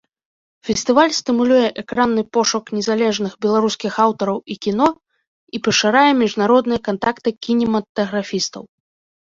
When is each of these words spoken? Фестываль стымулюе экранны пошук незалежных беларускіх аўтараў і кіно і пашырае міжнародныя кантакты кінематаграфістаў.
Фестываль 0.67 1.11
стымулюе 1.17 1.65
экранны 1.81 2.23
пошук 2.37 2.65
незалежных 2.77 3.31
беларускіх 3.47 3.93
аўтараў 4.05 4.37
і 4.55 4.57
кіно 4.67 4.89
і 5.59 5.65
пашырае 5.69 6.09
міжнародныя 6.23 6.79
кантакты 6.89 7.29
кінематаграфістаў. 7.47 8.63